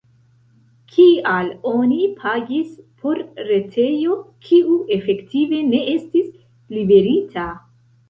Kial 0.95 1.51
oni 1.71 1.99
pagis 2.23 2.73
por 3.03 3.23
retejo, 3.51 4.19
kiu 4.51 4.81
efektive 4.99 5.65
ne 5.71 5.87
estis 5.97 6.37
liverita? 6.77 7.51